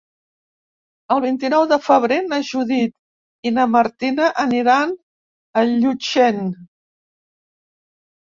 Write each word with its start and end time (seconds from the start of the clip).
El 1.15 1.19
vint-i-nou 1.23 1.65
de 1.71 1.77
febrer 1.87 2.15
na 2.29 2.39
Judit 2.47 2.95
i 3.49 3.51
na 3.57 3.67
Martina 3.75 4.31
aniran 4.45 4.95
a 5.61 5.65
Llutxent. 5.73 6.41